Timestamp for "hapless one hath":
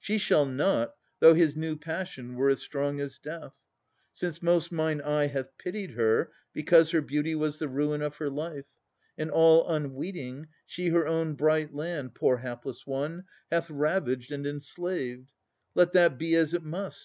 12.38-13.68